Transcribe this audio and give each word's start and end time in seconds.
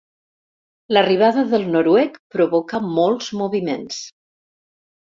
L'arribada 0.95 1.43
del 1.53 1.67
noruec 1.75 2.17
provoca 2.37 2.83
molts 2.97 3.31
moviments. 3.45 4.03